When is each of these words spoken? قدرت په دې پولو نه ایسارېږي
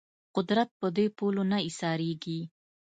قدرت 0.35 0.69
په 0.79 0.87
دې 0.95 1.05
پولو 1.17 1.43
نه 1.51 1.57
ایسارېږي 1.67 2.39